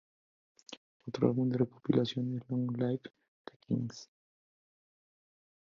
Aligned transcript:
Otro 1.07 1.27
álbum 1.27 1.47
de 1.49 1.59
recopilaciones, 1.59 2.41
"Long 2.49 2.75
Live 2.75 3.01
the 3.45 3.53
Queens! 3.67 4.09